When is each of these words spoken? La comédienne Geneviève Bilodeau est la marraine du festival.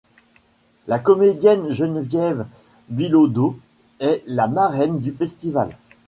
La 0.87 0.97
comédienne 0.97 1.69
Geneviève 1.69 2.47
Bilodeau 2.89 3.59
est 3.99 4.23
la 4.25 4.47
marraine 4.47 4.97
du 4.99 5.11
festival. 5.11 5.77